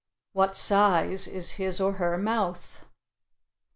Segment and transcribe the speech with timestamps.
[0.33, 2.85] What size is his or her mouth?